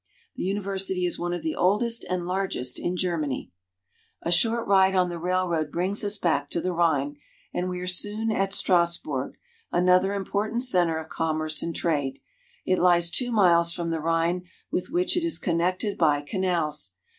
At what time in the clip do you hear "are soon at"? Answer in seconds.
7.81-8.49